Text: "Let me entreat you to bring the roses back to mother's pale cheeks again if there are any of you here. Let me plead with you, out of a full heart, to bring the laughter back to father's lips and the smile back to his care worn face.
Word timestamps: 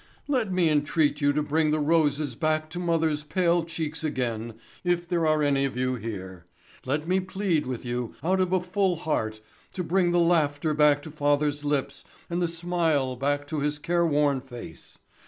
"Let 0.27 0.51
me 0.51 0.67
entreat 0.67 1.21
you 1.21 1.31
to 1.31 1.43
bring 1.43 1.69
the 1.69 1.79
roses 1.79 2.33
back 2.33 2.71
to 2.71 2.79
mother's 2.79 3.23
pale 3.23 3.63
cheeks 3.63 4.03
again 4.03 4.55
if 4.83 5.07
there 5.07 5.27
are 5.27 5.43
any 5.43 5.63
of 5.63 5.77
you 5.77 5.93
here. 5.93 6.47
Let 6.85 7.07
me 7.07 7.19
plead 7.19 7.67
with 7.67 7.85
you, 7.85 8.15
out 8.23 8.39
of 8.41 8.51
a 8.51 8.63
full 8.63 8.95
heart, 8.95 9.41
to 9.73 9.83
bring 9.83 10.09
the 10.09 10.17
laughter 10.17 10.73
back 10.73 11.03
to 11.03 11.11
father's 11.11 11.63
lips 11.63 12.03
and 12.31 12.41
the 12.41 12.47
smile 12.47 13.15
back 13.15 13.45
to 13.49 13.59
his 13.59 13.77
care 13.77 14.03
worn 14.07 14.41
face. 14.41 14.97